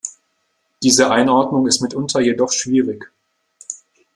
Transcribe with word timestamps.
Diese 0.81 1.11
Einordnung 1.11 1.67
ist 1.67 1.79
mitunter 1.79 2.19
jedoch 2.21 2.51
schwierig. 2.51 3.11